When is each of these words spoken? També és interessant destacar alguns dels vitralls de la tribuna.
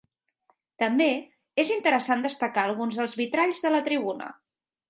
També 0.83 1.09
és 1.63 1.71
interessant 1.77 2.25
destacar 2.25 2.65
alguns 2.71 3.01
dels 3.01 3.17
vitralls 3.23 3.63
de 3.67 3.77
la 3.77 3.87
tribuna. 3.91 4.33